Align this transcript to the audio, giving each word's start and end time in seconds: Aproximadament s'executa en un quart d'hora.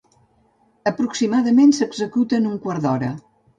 Aproximadament 0.91 1.75
s'executa 1.81 2.41
en 2.43 2.51
un 2.55 2.59
quart 2.67 2.87
d'hora. 2.89 3.15